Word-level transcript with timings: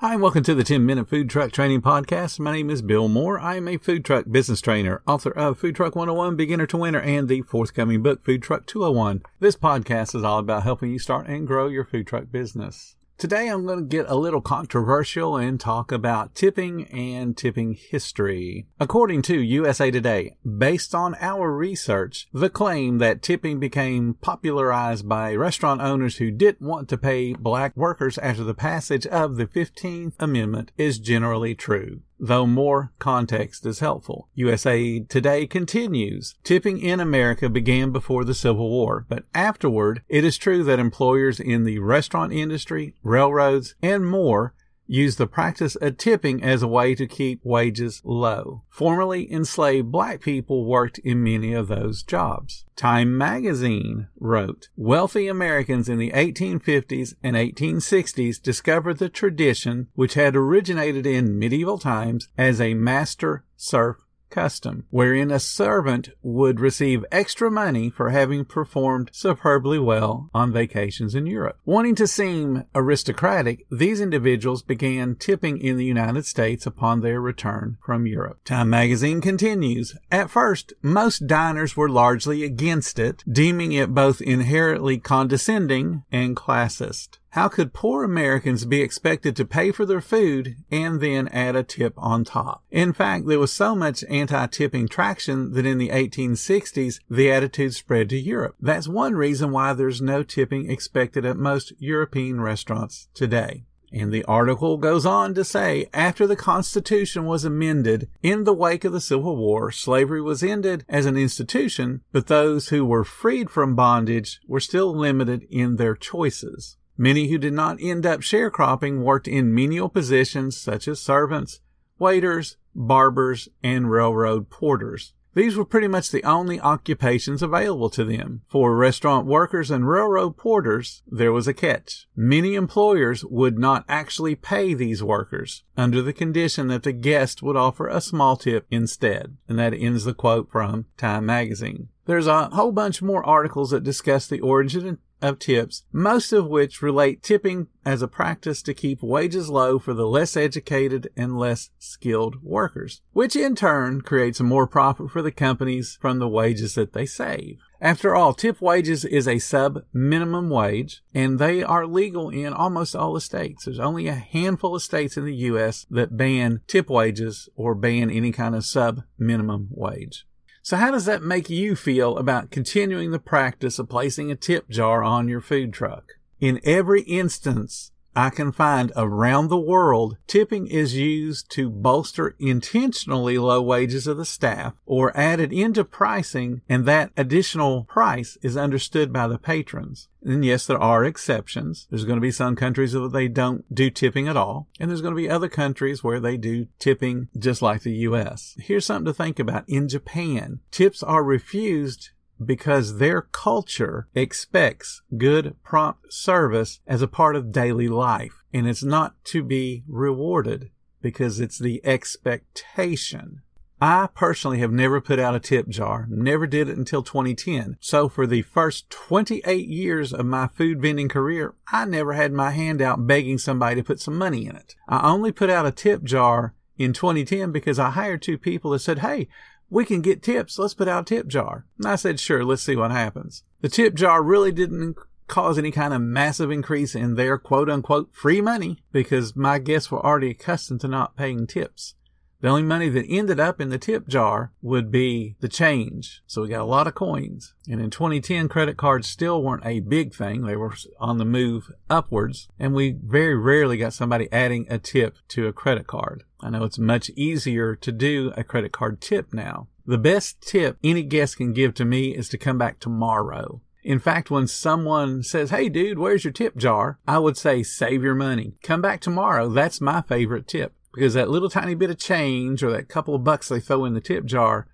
Hi, 0.00 0.12
and 0.12 0.20
welcome 0.20 0.42
to 0.42 0.54
the 0.54 0.62
10 0.62 0.84
Minute 0.84 1.08
Food 1.08 1.30
Truck 1.30 1.52
Training 1.52 1.80
Podcast. 1.80 2.38
My 2.38 2.52
name 2.52 2.68
is 2.68 2.82
Bill 2.82 3.08
Moore. 3.08 3.40
I 3.40 3.56
am 3.56 3.66
a 3.66 3.78
food 3.78 4.04
truck 4.04 4.26
business 4.30 4.60
trainer, 4.60 5.00
author 5.06 5.30
of 5.30 5.58
Food 5.58 5.74
Truck 5.74 5.96
101, 5.96 6.36
Beginner 6.36 6.66
to 6.66 6.76
Winner, 6.76 7.00
and 7.00 7.30
the 7.30 7.40
forthcoming 7.40 8.02
book, 8.02 8.22
Food 8.22 8.42
Truck 8.42 8.66
201. 8.66 9.22
This 9.40 9.56
podcast 9.56 10.14
is 10.14 10.22
all 10.22 10.38
about 10.38 10.64
helping 10.64 10.92
you 10.92 10.98
start 10.98 11.28
and 11.28 11.46
grow 11.46 11.68
your 11.68 11.86
food 11.86 12.06
truck 12.06 12.30
business. 12.30 12.94
Today 13.18 13.48
I'm 13.48 13.64
going 13.64 13.78
to 13.78 13.84
get 13.86 14.10
a 14.10 14.14
little 14.14 14.42
controversial 14.42 15.38
and 15.38 15.58
talk 15.58 15.90
about 15.90 16.34
tipping 16.34 16.84
and 16.88 17.34
tipping 17.34 17.72
history. 17.72 18.66
According 18.78 19.22
to 19.22 19.40
USA 19.40 19.90
Today, 19.90 20.36
based 20.46 20.94
on 20.94 21.16
our 21.22 21.50
research, 21.50 22.28
the 22.34 22.50
claim 22.50 22.98
that 22.98 23.22
tipping 23.22 23.58
became 23.58 24.18
popularized 24.20 25.08
by 25.08 25.34
restaurant 25.34 25.80
owners 25.80 26.18
who 26.18 26.30
didn't 26.30 26.68
want 26.68 26.90
to 26.90 26.98
pay 26.98 27.32
black 27.32 27.74
workers 27.74 28.18
after 28.18 28.44
the 28.44 28.52
passage 28.52 29.06
of 29.06 29.36
the 29.36 29.46
15th 29.46 30.12
Amendment 30.18 30.72
is 30.76 30.98
generally 30.98 31.54
true 31.54 32.02
though 32.18 32.46
more 32.46 32.92
context 32.98 33.66
is 33.66 33.80
helpful. 33.80 34.28
USA 34.34 35.00
Today 35.00 35.46
continues. 35.46 36.34
Tipping 36.44 36.80
in 36.80 37.00
America 37.00 37.48
began 37.48 37.92
before 37.92 38.24
the 38.24 38.34
Civil 38.34 38.68
War, 38.70 39.04
but 39.08 39.24
afterward, 39.34 40.02
it 40.08 40.24
is 40.24 40.38
true 40.38 40.64
that 40.64 40.78
employers 40.78 41.38
in 41.40 41.64
the 41.64 41.78
restaurant 41.78 42.32
industry, 42.32 42.94
railroads, 43.02 43.74
and 43.82 44.06
more 44.06 44.54
used 44.86 45.18
the 45.18 45.26
practice 45.26 45.76
of 45.76 45.96
tipping 45.96 46.42
as 46.42 46.62
a 46.62 46.68
way 46.68 46.94
to 46.94 47.06
keep 47.06 47.40
wages 47.44 48.00
low. 48.04 48.62
Formerly 48.68 49.30
enslaved 49.32 49.90
black 49.90 50.20
people 50.20 50.64
worked 50.64 50.98
in 50.98 51.22
many 51.22 51.52
of 51.52 51.68
those 51.68 52.02
jobs. 52.02 52.64
Time 52.76 53.16
magazine 53.16 54.08
wrote, 54.18 54.68
wealthy 54.76 55.28
Americans 55.28 55.88
in 55.88 55.98
the 55.98 56.10
1850s 56.10 57.14
and 57.22 57.36
1860s 57.36 58.40
discovered 58.40 58.98
the 58.98 59.08
tradition 59.08 59.88
which 59.94 60.14
had 60.14 60.36
originated 60.36 61.06
in 61.06 61.38
medieval 61.38 61.78
times 61.78 62.28
as 62.36 62.60
a 62.60 62.74
master 62.74 63.44
serf 63.56 64.05
custom, 64.36 64.84
wherein 64.90 65.30
a 65.30 65.40
servant 65.40 66.10
would 66.22 66.60
receive 66.60 67.06
extra 67.10 67.50
money 67.50 67.88
for 67.88 68.10
having 68.10 68.44
performed 68.44 69.08
superbly 69.10 69.78
well 69.78 70.28
on 70.34 70.52
vacations 70.52 71.14
in 71.14 71.24
Europe. 71.24 71.58
Wanting 71.64 71.94
to 71.94 72.06
seem 72.06 72.64
aristocratic, 72.74 73.64
these 73.70 73.98
individuals 73.98 74.62
began 74.62 75.16
tipping 75.16 75.56
in 75.56 75.78
the 75.78 75.86
United 75.86 76.26
States 76.26 76.66
upon 76.66 77.00
their 77.00 77.18
return 77.18 77.78
from 77.82 78.06
Europe. 78.06 78.38
Time 78.44 78.68
magazine 78.68 79.22
continues, 79.22 79.96
at 80.12 80.28
first, 80.28 80.74
most 80.82 81.26
diners 81.26 81.74
were 81.74 81.88
largely 81.88 82.44
against 82.44 82.98
it, 82.98 83.24
deeming 83.26 83.72
it 83.72 83.94
both 83.94 84.20
inherently 84.20 84.98
condescending 84.98 86.02
and 86.12 86.36
classist. 86.36 87.16
How 87.36 87.48
could 87.48 87.74
poor 87.74 88.02
Americans 88.02 88.64
be 88.64 88.80
expected 88.80 89.36
to 89.36 89.44
pay 89.44 89.70
for 89.70 89.84
their 89.84 90.00
food 90.00 90.56
and 90.70 91.02
then 91.02 91.28
add 91.28 91.54
a 91.54 91.62
tip 91.62 91.92
on 91.98 92.24
top? 92.24 92.64
In 92.70 92.94
fact, 92.94 93.26
there 93.26 93.38
was 93.38 93.52
so 93.52 93.76
much 93.76 94.02
anti-tipping 94.08 94.88
traction 94.88 95.52
that 95.52 95.66
in 95.66 95.76
the 95.76 95.90
1860s, 95.90 96.98
the 97.10 97.30
attitude 97.30 97.74
spread 97.74 98.08
to 98.08 98.16
Europe. 98.16 98.56
That's 98.58 98.88
one 98.88 99.16
reason 99.16 99.50
why 99.50 99.74
there's 99.74 100.00
no 100.00 100.22
tipping 100.22 100.70
expected 100.70 101.26
at 101.26 101.36
most 101.36 101.74
European 101.78 102.40
restaurants 102.40 103.08
today. 103.12 103.66
And 103.92 104.10
the 104.10 104.24
article 104.24 104.78
goes 104.78 105.04
on 105.04 105.34
to 105.34 105.44
say, 105.44 105.90
after 105.92 106.26
the 106.26 106.36
Constitution 106.36 107.26
was 107.26 107.44
amended, 107.44 108.08
in 108.22 108.44
the 108.44 108.54
wake 108.54 108.86
of 108.86 108.94
the 108.94 109.00
Civil 109.00 109.36
War, 109.36 109.70
slavery 109.70 110.22
was 110.22 110.42
ended 110.42 110.86
as 110.88 111.04
an 111.04 111.18
institution, 111.18 112.00
but 112.12 112.28
those 112.28 112.70
who 112.70 112.86
were 112.86 113.04
freed 113.04 113.50
from 113.50 113.76
bondage 113.76 114.40
were 114.48 114.58
still 114.58 114.96
limited 114.96 115.46
in 115.50 115.76
their 115.76 115.94
choices. 115.94 116.78
Many 116.98 117.28
who 117.28 117.38
did 117.38 117.52
not 117.52 117.78
end 117.80 118.06
up 118.06 118.20
sharecropping 118.20 119.00
worked 119.00 119.28
in 119.28 119.54
menial 119.54 119.88
positions 119.88 120.56
such 120.56 120.88
as 120.88 121.00
servants, 121.00 121.60
waiters, 121.98 122.56
barbers, 122.74 123.48
and 123.62 123.90
railroad 123.90 124.50
porters. 124.50 125.12
These 125.36 125.54
were 125.54 125.66
pretty 125.66 125.88
much 125.88 126.10
the 126.10 126.24
only 126.24 126.58
occupations 126.58 127.42
available 127.42 127.90
to 127.90 128.04
them. 128.04 128.40
For 128.48 128.74
restaurant 128.74 129.26
workers 129.26 129.70
and 129.70 129.86
railroad 129.86 130.38
porters, 130.38 131.02
there 131.06 131.30
was 131.30 131.46
a 131.46 131.52
catch. 131.52 132.06
Many 132.16 132.54
employers 132.54 133.22
would 133.22 133.58
not 133.58 133.84
actually 133.86 134.34
pay 134.34 134.72
these 134.72 135.02
workers 135.02 135.62
under 135.76 136.00
the 136.00 136.14
condition 136.14 136.68
that 136.68 136.84
the 136.84 136.94
guest 136.94 137.42
would 137.42 137.54
offer 137.54 137.86
a 137.86 138.00
small 138.00 138.38
tip 138.38 138.66
instead. 138.70 139.36
And 139.46 139.58
that 139.58 139.74
ends 139.74 140.04
the 140.04 140.14
quote 140.14 140.50
from 140.50 140.86
Time 140.96 141.26
magazine. 141.26 141.90
There's 142.06 142.26
a 142.26 142.46
whole 142.46 142.72
bunch 142.72 143.02
more 143.02 143.22
articles 143.22 143.72
that 143.72 143.84
discuss 143.84 144.26
the 144.26 144.40
origin 144.40 144.96
of 145.26 145.38
tips, 145.38 145.82
most 145.92 146.32
of 146.32 146.46
which 146.46 146.82
relate 146.82 147.22
tipping 147.22 147.68
as 147.84 148.02
a 148.02 148.08
practice 148.08 148.62
to 148.62 148.74
keep 148.74 149.02
wages 149.02 149.48
low 149.48 149.78
for 149.78 149.94
the 149.94 150.06
less 150.06 150.36
educated 150.36 151.08
and 151.16 151.38
less 151.38 151.70
skilled 151.78 152.42
workers, 152.42 153.00
which 153.12 153.36
in 153.36 153.54
turn 153.54 154.00
creates 154.00 154.40
more 154.40 154.66
profit 154.66 155.10
for 155.10 155.22
the 155.22 155.30
companies 155.30 155.98
from 156.00 156.18
the 156.18 156.28
wages 156.28 156.74
that 156.74 156.92
they 156.92 157.06
save. 157.06 157.58
After 157.80 158.16
all, 158.16 158.32
tip 158.32 158.60
wages 158.60 159.04
is 159.04 159.28
a 159.28 159.38
sub 159.38 159.84
minimum 159.92 160.48
wage 160.48 161.02
and 161.14 161.38
they 161.38 161.62
are 161.62 161.86
legal 161.86 162.30
in 162.30 162.52
almost 162.52 162.96
all 162.96 163.12
the 163.12 163.20
states. 163.20 163.64
There's 163.64 163.78
only 163.78 164.08
a 164.08 164.14
handful 164.14 164.74
of 164.74 164.82
states 164.82 165.16
in 165.16 165.24
the 165.24 165.34
U.S. 165.34 165.86
that 165.90 166.16
ban 166.16 166.62
tip 166.66 166.88
wages 166.88 167.48
or 167.54 167.74
ban 167.74 168.10
any 168.10 168.32
kind 168.32 168.54
of 168.54 168.64
sub 168.64 169.02
minimum 169.18 169.68
wage. 169.70 170.26
So 170.66 170.76
how 170.76 170.90
does 170.90 171.04
that 171.04 171.22
make 171.22 171.48
you 171.48 171.76
feel 171.76 172.18
about 172.18 172.50
continuing 172.50 173.12
the 173.12 173.20
practice 173.20 173.78
of 173.78 173.88
placing 173.88 174.32
a 174.32 174.34
tip 174.34 174.68
jar 174.68 175.04
on 175.04 175.28
your 175.28 175.40
food 175.40 175.72
truck? 175.72 176.14
In 176.40 176.60
every 176.64 177.02
instance, 177.02 177.92
I 178.16 178.30
can 178.30 178.50
find 178.50 178.92
around 178.96 179.48
the 179.48 179.58
world, 179.58 180.16
tipping 180.26 180.66
is 180.68 180.96
used 180.96 181.50
to 181.50 181.68
bolster 181.68 182.34
intentionally 182.38 183.36
low 183.36 183.60
wages 183.60 184.06
of 184.06 184.16
the 184.16 184.24
staff 184.24 184.72
or 184.86 185.14
added 185.14 185.52
into 185.52 185.84
pricing, 185.84 186.62
and 186.66 186.86
that 186.86 187.12
additional 187.14 187.84
price 187.84 188.38
is 188.40 188.56
understood 188.56 189.12
by 189.12 189.28
the 189.28 189.38
patrons. 189.38 190.08
And 190.22 190.44
yes, 190.44 190.66
there 190.66 190.82
are 190.82 191.04
exceptions. 191.04 191.86
There's 191.90 192.06
going 192.06 192.16
to 192.16 192.22
be 192.22 192.30
some 192.30 192.56
countries 192.56 192.96
where 192.96 193.08
they 193.08 193.28
don't 193.28 193.64
do 193.72 193.90
tipping 193.90 194.28
at 194.28 194.36
all, 194.36 194.66
and 194.80 194.90
there's 194.90 195.02
going 195.02 195.14
to 195.14 195.20
be 195.20 195.28
other 195.28 195.50
countries 195.50 196.02
where 196.02 196.18
they 196.18 196.38
do 196.38 196.68
tipping 196.78 197.28
just 197.38 197.60
like 197.60 197.82
the 197.82 197.92
US. 197.92 198.56
Here's 198.58 198.86
something 198.86 199.04
to 199.04 199.14
think 199.14 199.38
about. 199.38 199.68
In 199.68 199.88
Japan, 199.88 200.60
tips 200.70 201.02
are 201.02 201.22
refused 201.22 202.10
because 202.44 202.98
their 202.98 203.22
culture 203.22 204.08
expects 204.14 205.02
good 205.16 205.56
prompt 205.62 206.12
service 206.12 206.80
as 206.86 207.02
a 207.02 207.08
part 207.08 207.36
of 207.36 207.52
daily 207.52 207.88
life 207.88 208.44
and 208.52 208.66
it's 208.66 208.84
not 208.84 209.22
to 209.24 209.42
be 209.42 209.84
rewarded 209.86 210.70
because 211.02 211.40
it's 211.40 211.58
the 211.58 211.80
expectation. 211.84 213.42
I 213.80 214.08
personally 214.14 214.58
have 214.60 214.72
never 214.72 215.02
put 215.02 215.18
out 215.18 215.34
a 215.34 215.40
tip 215.40 215.68
jar, 215.68 216.06
never 216.08 216.46
did 216.46 216.68
it 216.68 216.78
until 216.78 217.02
2010. 217.02 217.76
So 217.78 218.08
for 218.08 218.26
the 218.26 218.40
first 218.40 218.88
28 218.88 219.68
years 219.68 220.14
of 220.14 220.24
my 220.24 220.48
food 220.48 220.80
vending 220.80 221.10
career, 221.10 221.54
I 221.70 221.84
never 221.84 222.14
had 222.14 222.32
my 222.32 222.52
hand 222.52 222.80
out 222.80 223.06
begging 223.06 223.36
somebody 223.36 223.76
to 223.76 223.84
put 223.84 224.00
some 224.00 224.16
money 224.16 224.46
in 224.46 224.56
it. 224.56 224.74
I 224.88 225.06
only 225.06 225.30
put 225.30 225.50
out 225.50 225.66
a 225.66 225.70
tip 225.70 226.02
jar 226.04 226.54
in 226.78 226.94
2010 226.94 227.52
because 227.52 227.78
I 227.78 227.90
hired 227.90 228.22
two 228.22 228.38
people 228.38 228.70
that 228.70 228.78
said, 228.78 229.00
Hey, 229.00 229.28
we 229.70 229.84
can 229.84 230.00
get 230.00 230.22
tips. 230.22 230.58
Let's 230.58 230.74
put 230.74 230.88
out 230.88 231.10
a 231.10 231.14
tip 231.14 231.26
jar. 231.26 231.66
And 231.78 231.86
I 231.86 231.96
said, 231.96 232.20
sure, 232.20 232.44
let's 232.44 232.62
see 232.62 232.76
what 232.76 232.90
happens. 232.90 233.42
The 233.60 233.68
tip 233.68 233.94
jar 233.94 234.22
really 234.22 234.52
didn't 234.52 234.96
cause 235.26 235.58
any 235.58 235.70
kind 235.70 235.92
of 235.92 236.00
massive 236.00 236.50
increase 236.50 236.94
in 236.94 237.14
their 237.14 237.36
quote 237.38 237.68
unquote 237.68 238.10
free 238.12 238.40
money 238.40 238.78
because 238.92 239.34
my 239.34 239.58
guests 239.58 239.90
were 239.90 240.04
already 240.04 240.30
accustomed 240.30 240.80
to 240.82 240.88
not 240.88 241.16
paying 241.16 241.46
tips. 241.46 241.94
The 242.40 242.48
only 242.48 242.62
money 242.62 242.88
that 242.90 243.06
ended 243.08 243.40
up 243.40 243.60
in 243.60 243.70
the 243.70 243.78
tip 243.78 244.06
jar 244.08 244.52
would 244.60 244.90
be 244.90 245.36
the 245.40 245.48
change. 245.48 246.22
So 246.26 246.42
we 246.42 246.48
got 246.48 246.60
a 246.60 246.64
lot 246.64 246.86
of 246.86 246.94
coins. 246.94 247.54
And 247.68 247.80
in 247.80 247.90
2010, 247.90 248.48
credit 248.48 248.76
cards 248.76 249.08
still 249.08 249.42
weren't 249.42 249.64
a 249.64 249.80
big 249.80 250.14
thing. 250.14 250.42
They 250.42 250.56
were 250.56 250.74
on 251.00 251.18
the 251.18 251.24
move 251.24 251.72
upwards. 251.88 252.48
And 252.58 252.74
we 252.74 252.96
very 253.02 253.34
rarely 253.34 253.78
got 253.78 253.94
somebody 253.94 254.28
adding 254.30 254.66
a 254.68 254.78
tip 254.78 255.16
to 255.28 255.46
a 255.46 255.52
credit 255.52 255.86
card. 255.86 256.24
I 256.40 256.50
know 256.50 256.64
it's 256.64 256.78
much 256.78 257.10
easier 257.16 257.74
to 257.76 257.90
do 257.90 258.32
a 258.36 258.44
credit 258.44 258.72
card 258.72 259.00
tip 259.00 259.32
now. 259.32 259.68
The 259.86 259.98
best 259.98 260.40
tip 260.42 260.76
any 260.84 261.04
guest 261.04 261.38
can 261.38 261.52
give 261.52 261.74
to 261.74 261.84
me 261.84 262.14
is 262.14 262.28
to 262.30 262.38
come 262.38 262.58
back 262.58 262.80
tomorrow. 262.80 263.62
In 263.82 264.00
fact, 264.00 264.32
when 264.32 264.48
someone 264.48 265.22
says, 265.22 265.50
Hey 265.50 265.68
dude, 265.68 265.98
where's 265.98 266.24
your 266.24 266.32
tip 266.32 266.56
jar? 266.56 266.98
I 267.06 267.20
would 267.20 267.36
say, 267.36 267.62
save 267.62 268.02
your 268.02 268.16
money. 268.16 268.54
Come 268.62 268.82
back 268.82 269.00
tomorrow. 269.00 269.48
That's 269.48 269.80
my 269.80 270.02
favorite 270.02 270.48
tip 270.48 270.75
because 270.96 271.12
that 271.12 271.28
little 271.28 271.50
tiny 271.50 271.74
bit 271.74 271.90
of 271.90 271.98
change 271.98 272.62
or 272.62 272.70
that 272.70 272.88
couple 272.88 273.14
of 273.14 273.22
bucks 273.22 273.50
they 273.50 273.60
throw 273.60 273.84
in 273.84 273.92
the 273.92 274.00
tip 274.00 274.24
jar 274.24 274.66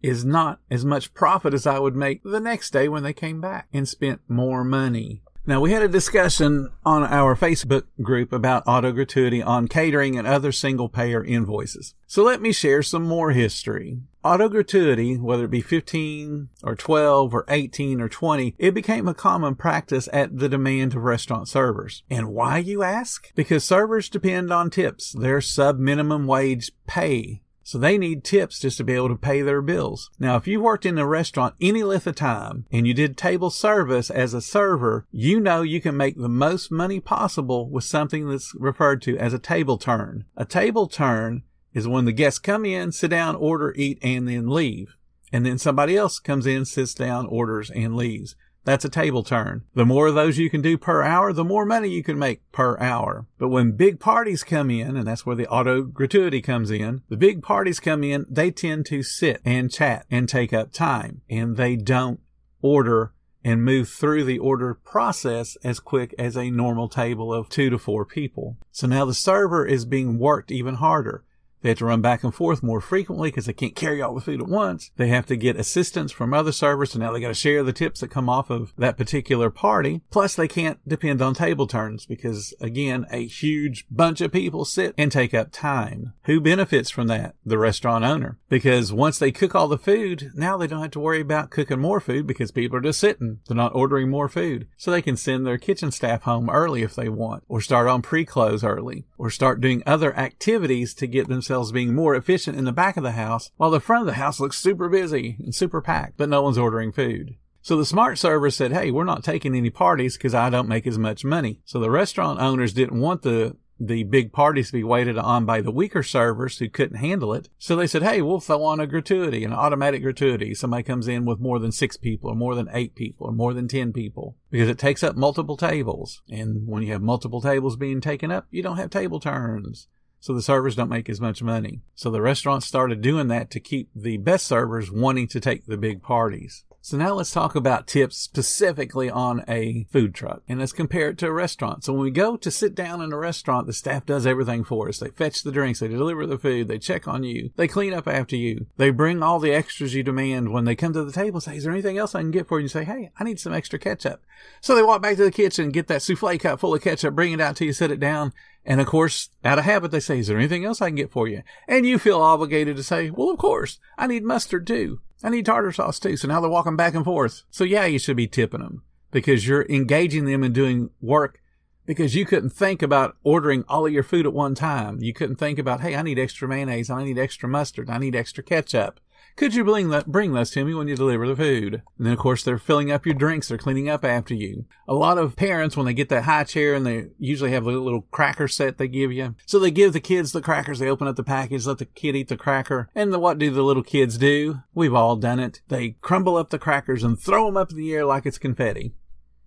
is 0.00 0.24
not 0.24 0.60
as 0.70 0.82
much 0.82 1.12
profit 1.12 1.52
as 1.52 1.66
I 1.66 1.78
would 1.78 1.94
make 1.94 2.22
the 2.22 2.40
next 2.40 2.72
day 2.72 2.88
when 2.88 3.02
they 3.02 3.12
came 3.12 3.38
back 3.38 3.68
and 3.70 3.86
spent 3.86 4.22
more 4.26 4.64
money. 4.64 5.22
Now, 5.48 5.62
we 5.62 5.72
had 5.72 5.80
a 5.80 5.88
discussion 5.88 6.68
on 6.84 7.04
our 7.04 7.34
Facebook 7.34 7.84
group 8.02 8.34
about 8.34 8.64
auto 8.66 8.92
gratuity 8.92 9.42
on 9.42 9.66
catering 9.66 10.18
and 10.18 10.26
other 10.26 10.52
single 10.52 10.90
payer 10.90 11.24
invoices. 11.24 11.94
So 12.06 12.22
let 12.22 12.42
me 12.42 12.52
share 12.52 12.82
some 12.82 13.04
more 13.04 13.30
history. 13.30 14.02
Auto 14.22 14.50
gratuity, 14.50 15.16
whether 15.16 15.46
it 15.46 15.50
be 15.50 15.62
15 15.62 16.50
or 16.62 16.76
12 16.76 17.32
or 17.32 17.46
18 17.48 17.98
or 17.98 18.10
20, 18.10 18.56
it 18.58 18.74
became 18.74 19.08
a 19.08 19.14
common 19.14 19.54
practice 19.54 20.06
at 20.12 20.38
the 20.38 20.50
demand 20.50 20.94
of 20.94 21.02
restaurant 21.02 21.48
servers. 21.48 22.02
And 22.10 22.28
why, 22.28 22.58
you 22.58 22.82
ask? 22.82 23.32
Because 23.34 23.64
servers 23.64 24.10
depend 24.10 24.52
on 24.52 24.68
tips, 24.68 25.12
their 25.12 25.40
sub 25.40 25.78
minimum 25.78 26.26
wage 26.26 26.72
pay 26.86 27.40
so 27.68 27.76
they 27.76 27.98
need 27.98 28.24
tips 28.24 28.60
just 28.60 28.78
to 28.78 28.82
be 28.82 28.94
able 28.94 29.10
to 29.10 29.14
pay 29.14 29.42
their 29.42 29.60
bills. 29.60 30.08
Now, 30.18 30.36
if 30.36 30.46
you 30.46 30.58
worked 30.58 30.86
in 30.86 30.96
a 30.96 31.06
restaurant 31.06 31.54
any 31.60 31.82
length 31.82 32.06
of 32.06 32.16
time 32.16 32.64
and 32.72 32.86
you 32.86 32.94
did 32.94 33.18
table 33.18 33.50
service 33.50 34.08
as 34.08 34.32
a 34.32 34.40
server, 34.40 35.06
you 35.10 35.38
know 35.38 35.60
you 35.60 35.78
can 35.82 35.94
make 35.94 36.16
the 36.16 36.30
most 36.30 36.72
money 36.72 36.98
possible 36.98 37.68
with 37.68 37.84
something 37.84 38.26
that's 38.26 38.54
referred 38.54 39.02
to 39.02 39.18
as 39.18 39.34
a 39.34 39.38
table 39.38 39.76
turn. 39.76 40.24
A 40.34 40.46
table 40.46 40.86
turn 40.86 41.42
is 41.74 41.86
when 41.86 42.06
the 42.06 42.12
guests 42.12 42.38
come 42.38 42.64
in, 42.64 42.90
sit 42.90 43.10
down, 43.10 43.36
order, 43.36 43.74
eat, 43.76 43.98
and 44.00 44.26
then 44.26 44.48
leave. 44.48 44.96
And 45.30 45.44
then 45.44 45.58
somebody 45.58 45.94
else 45.94 46.18
comes 46.18 46.46
in, 46.46 46.64
sits 46.64 46.94
down, 46.94 47.26
orders, 47.26 47.70
and 47.70 47.94
leaves. 47.94 48.34
That's 48.64 48.84
a 48.84 48.90
table 48.90 49.22
turn. 49.22 49.62
The 49.74 49.86
more 49.86 50.08
of 50.08 50.14
those 50.14 50.36
you 50.36 50.50
can 50.50 50.60
do 50.60 50.76
per 50.76 51.02
hour, 51.02 51.32
the 51.32 51.44
more 51.44 51.64
money 51.64 51.88
you 51.88 52.02
can 52.02 52.18
make 52.18 52.40
per 52.52 52.78
hour. 52.78 53.26
But 53.38 53.48
when 53.48 53.72
big 53.72 53.98
parties 53.98 54.44
come 54.44 54.70
in, 54.70 54.96
and 54.96 55.06
that's 55.06 55.24
where 55.24 55.36
the 55.36 55.48
auto 55.48 55.82
gratuity 55.82 56.42
comes 56.42 56.70
in, 56.70 57.02
the 57.08 57.16
big 57.16 57.42
parties 57.42 57.80
come 57.80 58.04
in, 58.04 58.26
they 58.28 58.50
tend 58.50 58.86
to 58.86 59.02
sit 59.02 59.40
and 59.44 59.72
chat 59.72 60.04
and 60.10 60.28
take 60.28 60.52
up 60.52 60.72
time 60.72 61.22
and 61.30 61.56
they 61.56 61.76
don't 61.76 62.20
order 62.60 63.12
and 63.44 63.64
move 63.64 63.88
through 63.88 64.24
the 64.24 64.38
order 64.38 64.74
process 64.74 65.56
as 65.64 65.80
quick 65.80 66.14
as 66.18 66.36
a 66.36 66.50
normal 66.50 66.88
table 66.88 67.32
of 67.32 67.48
two 67.48 67.70
to 67.70 67.78
four 67.78 68.04
people. 68.04 68.56
So 68.72 68.86
now 68.86 69.04
the 69.04 69.14
server 69.14 69.64
is 69.64 69.84
being 69.84 70.18
worked 70.18 70.50
even 70.50 70.74
harder. 70.74 71.24
They 71.62 71.70
have 71.70 71.78
to 71.78 71.86
run 71.86 72.00
back 72.00 72.24
and 72.24 72.34
forth 72.34 72.62
more 72.62 72.80
frequently 72.80 73.30
because 73.30 73.46
they 73.46 73.52
can't 73.52 73.74
carry 73.74 74.00
all 74.00 74.14
the 74.14 74.20
food 74.20 74.40
at 74.40 74.48
once. 74.48 74.90
They 74.96 75.08
have 75.08 75.26
to 75.26 75.36
get 75.36 75.56
assistance 75.56 76.12
from 76.12 76.32
other 76.32 76.52
servers, 76.52 76.92
so 76.92 76.98
now 76.98 77.12
they 77.12 77.20
got 77.20 77.28
to 77.28 77.34
share 77.34 77.62
the 77.62 77.72
tips 77.72 78.00
that 78.00 78.10
come 78.10 78.28
off 78.28 78.50
of 78.50 78.72
that 78.78 78.96
particular 78.96 79.50
party. 79.50 80.02
Plus, 80.10 80.34
they 80.34 80.48
can't 80.48 80.86
depend 80.88 81.20
on 81.20 81.34
table 81.34 81.66
turns 81.66 82.06
because, 82.06 82.54
again, 82.60 83.06
a 83.10 83.26
huge 83.26 83.86
bunch 83.90 84.20
of 84.20 84.32
people 84.32 84.64
sit 84.64 84.94
and 84.96 85.10
take 85.10 85.34
up 85.34 85.48
time. 85.50 86.12
Who 86.24 86.40
benefits 86.40 86.90
from 86.90 87.08
that? 87.08 87.34
The 87.44 87.58
restaurant 87.58 88.04
owner. 88.04 88.38
Because 88.48 88.92
once 88.92 89.18
they 89.18 89.32
cook 89.32 89.54
all 89.54 89.68
the 89.68 89.78
food, 89.78 90.30
now 90.34 90.56
they 90.56 90.66
don't 90.66 90.82
have 90.82 90.90
to 90.92 91.00
worry 91.00 91.20
about 91.20 91.50
cooking 91.50 91.80
more 91.80 92.00
food 92.00 92.26
because 92.26 92.50
people 92.50 92.78
are 92.78 92.82
just 92.82 93.00
sitting. 93.00 93.40
They're 93.46 93.56
not 93.56 93.74
ordering 93.74 94.10
more 94.10 94.28
food. 94.28 94.68
So 94.76 94.90
they 94.90 95.02
can 95.02 95.16
send 95.16 95.46
their 95.46 95.58
kitchen 95.58 95.90
staff 95.90 96.22
home 96.22 96.48
early 96.50 96.82
if 96.82 96.94
they 96.94 97.08
want, 97.08 97.44
or 97.48 97.60
start 97.60 97.88
on 97.88 98.02
pre-close 98.02 98.62
early, 98.62 99.06
or 99.16 99.30
start 99.30 99.60
doing 99.60 99.82
other 99.86 100.16
activities 100.16 100.94
to 100.94 101.06
get 101.06 101.28
themselves 101.28 101.48
themselves 101.58 101.72
being 101.72 101.94
more 101.94 102.14
efficient 102.14 102.56
in 102.56 102.64
the 102.64 102.72
back 102.72 102.96
of 102.96 103.02
the 103.02 103.12
house 103.12 103.50
while 103.56 103.70
the 103.70 103.80
front 103.80 104.02
of 104.02 104.06
the 104.06 104.12
house 104.20 104.38
looks 104.38 104.58
super 104.58 104.88
busy 104.88 105.36
and 105.40 105.52
super 105.52 105.80
packed, 105.82 106.16
but 106.16 106.28
no 106.28 106.40
one's 106.42 106.58
ordering 106.58 106.92
food. 106.92 107.34
So 107.62 107.76
the 107.76 107.84
smart 107.84 108.16
server 108.16 108.50
said, 108.50 108.72
Hey, 108.72 108.92
we're 108.92 109.02
not 109.02 109.24
taking 109.24 109.56
any 109.56 109.70
parties 109.70 110.16
because 110.16 110.34
I 110.34 110.50
don't 110.50 110.68
make 110.68 110.86
as 110.86 110.98
much 110.98 111.24
money. 111.24 111.60
So 111.64 111.80
the 111.80 111.90
restaurant 111.90 112.40
owners 112.40 112.72
didn't 112.72 113.00
want 113.00 113.22
the 113.22 113.56
the 113.80 114.02
big 114.02 114.32
parties 114.32 114.68
to 114.68 114.72
be 114.72 114.82
waited 114.82 115.16
on 115.16 115.44
by 115.46 115.60
the 115.60 115.70
weaker 115.70 116.02
servers 116.02 116.58
who 116.58 116.68
couldn't 116.68 116.96
handle 116.96 117.32
it. 117.32 117.48
So 117.58 117.76
they 117.76 117.86
said, 117.86 118.02
Hey, 118.02 118.22
we'll 118.22 118.40
throw 118.40 118.62
on 118.62 118.80
a 118.80 118.86
gratuity, 118.86 119.44
an 119.44 119.52
automatic 119.52 120.02
gratuity. 120.02 120.54
Somebody 120.54 120.84
comes 120.84 121.08
in 121.08 121.24
with 121.24 121.40
more 121.40 121.58
than 121.58 121.72
six 121.72 121.96
people 121.96 122.30
or 122.30 122.36
more 122.36 122.54
than 122.54 122.68
eight 122.72 122.94
people 122.94 123.26
or 123.26 123.32
more 123.32 123.54
than 123.54 123.66
10 123.66 123.92
people 123.92 124.36
because 124.50 124.68
it 124.68 124.78
takes 124.78 125.02
up 125.02 125.16
multiple 125.16 125.56
tables. 125.56 126.22
And 126.30 126.68
when 126.68 126.84
you 126.84 126.92
have 126.92 127.02
multiple 127.02 127.40
tables 127.40 127.76
being 127.76 128.00
taken 128.00 128.30
up, 128.30 128.46
you 128.50 128.62
don't 128.62 128.78
have 128.78 128.90
table 128.90 129.20
turns 129.20 129.88
so 130.20 130.34
the 130.34 130.42
servers 130.42 130.76
don't 130.76 130.88
make 130.88 131.08
as 131.08 131.20
much 131.20 131.42
money. 131.42 131.82
So 131.94 132.10
the 132.10 132.22
restaurants 132.22 132.66
started 132.66 133.00
doing 133.00 133.28
that 133.28 133.50
to 133.52 133.60
keep 133.60 133.90
the 133.94 134.16
best 134.16 134.46
servers 134.46 134.90
wanting 134.90 135.28
to 135.28 135.40
take 135.40 135.66
the 135.66 135.76
big 135.76 136.02
parties. 136.02 136.64
So 136.80 136.96
now 136.96 137.12
let's 137.12 137.32
talk 137.32 137.54
about 137.54 137.86
tips 137.86 138.16
specifically 138.16 139.10
on 139.10 139.44
a 139.46 139.86
food 139.92 140.14
truck 140.14 140.42
and 140.48 140.58
let's 140.58 140.72
compare 140.72 141.10
it 141.10 141.18
to 141.18 141.26
a 141.26 141.32
restaurant. 141.32 141.84
So 141.84 141.92
when 141.92 142.02
we 142.02 142.10
go 142.10 142.36
to 142.36 142.50
sit 142.50 142.74
down 142.74 143.02
in 143.02 143.12
a 143.12 143.18
restaurant, 143.18 143.66
the 143.66 143.72
staff 143.72 144.06
does 144.06 144.26
everything 144.26 144.64
for 144.64 144.88
us. 144.88 144.98
They 144.98 145.10
fetch 145.10 145.42
the 145.42 145.52
drinks, 145.52 145.80
they 145.80 145.88
deliver 145.88 146.24
the 146.24 146.38
food, 146.38 146.68
they 146.68 146.78
check 146.78 147.06
on 147.06 147.24
you, 147.24 147.50
they 147.56 147.68
clean 147.68 147.92
up 147.92 148.08
after 148.08 148.36
you, 148.36 148.66
they 148.78 148.90
bring 148.90 149.22
all 149.22 149.38
the 149.38 149.52
extras 149.52 149.94
you 149.94 150.02
demand 150.02 150.52
when 150.52 150.64
they 150.64 150.74
come 150.76 150.94
to 150.94 151.04
the 151.04 151.12
table. 151.12 151.42
Say, 151.42 151.56
is 151.56 151.64
there 151.64 151.72
anything 151.72 151.98
else 151.98 152.14
I 152.14 152.20
can 152.20 152.30
get 152.30 152.48
for 152.48 152.58
you? 152.58 152.60
And 152.60 152.64
you 152.64 152.68
say, 152.80 152.84
hey, 152.84 153.10
I 153.18 153.24
need 153.24 153.40
some 153.40 153.52
extra 153.52 153.78
ketchup. 153.78 154.24
So 154.62 154.74
they 154.74 154.82
walk 154.82 155.02
back 155.02 155.16
to 155.16 155.24
the 155.24 155.30
kitchen, 155.30 155.72
get 155.72 155.88
that 155.88 156.00
souffle 156.00 156.38
cup 156.38 156.60
full 156.60 156.74
of 156.74 156.80
ketchup, 156.80 157.14
bring 157.14 157.32
it 157.32 157.40
out 157.40 157.56
to 157.56 157.66
you, 157.66 157.74
set 157.74 157.90
it 157.90 158.00
down, 158.00 158.32
and 158.68 158.82
of 158.82 158.86
course, 158.86 159.30
out 159.46 159.58
of 159.58 159.64
habit, 159.64 159.92
they 159.92 159.98
say, 159.98 160.18
is 160.18 160.26
there 160.26 160.36
anything 160.36 160.66
else 160.66 160.82
I 160.82 160.90
can 160.90 160.96
get 160.96 161.10
for 161.10 161.26
you? 161.26 161.42
And 161.66 161.86
you 161.86 161.98
feel 161.98 162.20
obligated 162.20 162.76
to 162.76 162.82
say, 162.82 163.08
well, 163.08 163.30
of 163.30 163.38
course, 163.38 163.78
I 163.96 164.06
need 164.06 164.24
mustard 164.24 164.66
too. 164.66 165.00
I 165.24 165.30
need 165.30 165.46
tartar 165.46 165.72
sauce 165.72 165.98
too. 165.98 166.18
So 166.18 166.28
now 166.28 166.38
they're 166.42 166.50
walking 166.50 166.76
back 166.76 166.94
and 166.94 167.02
forth. 167.02 167.44
So 167.50 167.64
yeah, 167.64 167.86
you 167.86 167.98
should 167.98 168.18
be 168.18 168.26
tipping 168.26 168.60
them 168.60 168.82
because 169.10 169.48
you're 169.48 169.64
engaging 169.70 170.26
them 170.26 170.44
in 170.44 170.52
doing 170.52 170.90
work 171.00 171.40
because 171.86 172.14
you 172.14 172.26
couldn't 172.26 172.50
think 172.50 172.82
about 172.82 173.16
ordering 173.24 173.64
all 173.70 173.86
of 173.86 173.92
your 173.92 174.02
food 174.02 174.26
at 174.26 174.34
one 174.34 174.54
time. 174.54 174.98
You 175.00 175.14
couldn't 175.14 175.36
think 175.36 175.58
about, 175.58 175.80
hey, 175.80 175.96
I 175.96 176.02
need 176.02 176.18
extra 176.18 176.46
mayonnaise. 176.46 176.90
I 176.90 177.04
need 177.04 177.18
extra 177.18 177.48
mustard. 177.48 177.88
I 177.88 177.96
need 177.96 178.14
extra 178.14 178.44
ketchup. 178.44 179.00
Could 179.38 179.54
you 179.54 179.62
bring 179.62 179.90
that, 179.90 180.06
bring 180.06 180.32
those 180.32 180.50
to 180.50 180.64
me 180.64 180.74
when 180.74 180.88
you 180.88 180.96
deliver 180.96 181.28
the 181.28 181.36
food? 181.36 181.82
And 181.96 182.06
then, 182.06 182.12
of 182.12 182.18
course, 182.18 182.42
they're 182.42 182.58
filling 182.58 182.90
up 182.90 183.06
your 183.06 183.14
drinks. 183.14 183.46
They're 183.46 183.56
cleaning 183.56 183.88
up 183.88 184.04
after 184.04 184.34
you. 184.34 184.64
A 184.88 184.94
lot 184.94 185.16
of 185.16 185.36
parents, 185.36 185.76
when 185.76 185.86
they 185.86 185.94
get 185.94 186.08
that 186.08 186.24
high 186.24 186.42
chair 186.42 186.74
and 186.74 186.84
they 186.84 187.10
usually 187.20 187.52
have 187.52 187.64
a 187.64 187.70
little 187.70 188.02
cracker 188.10 188.48
set 188.48 188.78
they 188.78 188.88
give 188.88 189.12
you. 189.12 189.36
So 189.46 189.60
they 189.60 189.70
give 189.70 189.92
the 189.92 190.00
kids 190.00 190.32
the 190.32 190.40
crackers. 190.40 190.80
They 190.80 190.88
open 190.88 191.06
up 191.06 191.14
the 191.14 191.22
package, 191.22 191.66
let 191.66 191.78
the 191.78 191.84
kid 191.84 192.16
eat 192.16 192.26
the 192.26 192.36
cracker. 192.36 192.90
And 192.96 193.12
the, 193.12 193.20
what 193.20 193.38
do 193.38 193.50
the 193.50 193.62
little 193.62 193.84
kids 193.84 194.18
do? 194.18 194.62
We've 194.74 194.94
all 194.94 195.14
done 195.14 195.38
it. 195.38 195.60
They 195.68 195.90
crumble 196.00 196.36
up 196.36 196.50
the 196.50 196.58
crackers 196.58 197.04
and 197.04 197.16
throw 197.16 197.46
them 197.46 197.56
up 197.56 197.70
in 197.70 197.76
the 197.76 197.94
air 197.94 198.04
like 198.04 198.26
it's 198.26 198.38
confetti. 198.38 198.94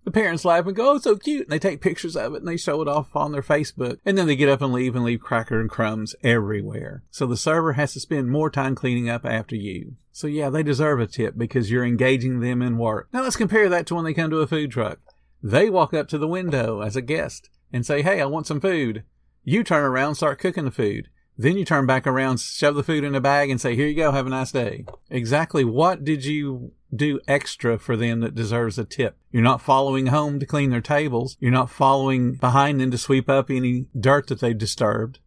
The 0.04 0.12
parents 0.12 0.46
laugh 0.46 0.66
and 0.66 0.76
go, 0.76 0.94
oh, 0.94 0.98
so 0.98 1.16
cute. 1.16 1.44
And 1.44 1.52
they 1.52 1.60
take 1.60 1.82
pictures 1.82 2.16
of 2.16 2.34
it 2.34 2.38
and 2.38 2.48
they 2.48 2.58
show 2.58 2.82
it 2.82 2.88
off 2.88 3.16
on 3.16 3.32
their 3.32 3.44
Facebook. 3.44 4.00
And 4.06 4.18
then 4.18 4.28
they 4.28 4.36
get 4.36 4.50
up 4.50 4.62
and 4.62 4.74
leave 4.74 4.96
and 4.96 5.06
leave 5.06 5.22
cracker 5.22 5.60
and 5.60 5.70
crumbs 5.70 6.16
everywhere. 6.24 7.04
So 7.12 7.28
the 7.28 7.38
server 7.38 7.74
has 7.74 7.94
to 7.94 8.00
spend 8.00 8.32
more 8.32 8.50
time 8.50 8.74
cleaning 8.74 9.10
up 9.10 9.26
after 9.26 9.56
you. 9.56 9.96
So 10.12 10.28
yeah, 10.28 10.50
they 10.50 10.64
deserve 10.64 11.00
a 11.00 11.08
tip 11.08 11.38
because 11.38 11.70
you're 11.70 11.86
engaging 11.86 12.40
them 12.40 12.62
in 12.62 12.78
work. 12.78 13.10
Now 13.14 13.22
let's 13.22 13.36
compare 13.36 13.70
that 13.70 13.86
to 13.88 13.96
when 13.96 14.06
they 14.06 14.14
come 14.14 14.32
to 14.32 14.40
a 14.40 14.48
food 14.48 14.72
truck. 14.72 15.00
They 15.44 15.70
walk 15.70 15.94
up 15.94 16.08
to 16.10 16.18
the 16.18 16.28
window 16.28 16.82
as 16.82 16.96
a 16.96 17.02
guest 17.02 17.50
and 17.72 17.86
say, 17.86 18.02
Hey, 18.02 18.22
I 18.22 18.26
want 18.26 18.48
some 18.48 18.60
food. 18.60 19.04
You 19.44 19.64
turn 19.64 19.84
around, 19.84 20.16
start 20.16 20.40
cooking 20.40 20.66
the 20.66 20.72
food. 20.72 21.10
Then 21.38 21.58
you 21.58 21.66
turn 21.66 21.86
back 21.88 22.06
around, 22.06 22.40
shove 22.40 22.76
the 22.76 22.84
food 22.84 23.04
in 23.04 23.16
a 23.16 23.22
bag 23.22 23.50
and 23.50 23.60
say, 23.60 23.76
here 23.76 23.88
you 23.88 23.96
go, 23.96 24.12
have 24.12 24.28
a 24.28 24.30
nice 24.30 24.52
day. 24.52 24.86
Exactly 25.10 25.64
what 25.64 26.04
did 26.04 26.24
you 26.24 26.74
do 26.94 27.20
extra 27.28 27.78
for 27.78 27.96
them 27.96 28.20
that 28.22 28.36
deserves 28.36 28.78
a 28.78 28.86
tip? 28.86 29.18
You're 29.32 29.44
not 29.44 29.62
following 29.62 30.08
home 30.08 30.40
to 30.40 30.46
clean 30.46 30.70
their 30.70 30.82
tables. 30.82 31.38
You're 31.40 31.52
not 31.52 31.70
following 31.70 32.34
behind 32.34 32.80
them 32.80 32.92
to 32.92 32.98
sweep 32.98 33.30
up 33.30 33.50
any 33.50 33.88
dirt 33.98 34.28
that 34.28 34.40
they've 34.40 34.58
disturbed. 34.58 35.20